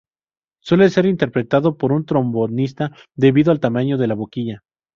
Suele 0.63 0.89
ser 0.89 1.05
interpretado 1.05 1.77
por 1.77 1.91
un 1.91 2.05
trombonista, 2.07 2.89
debido 3.15 3.51
al 3.51 3.59
tamaño 3.59 3.99
de 3.99 4.07
la 4.07 4.15
boquilla. 4.15 4.63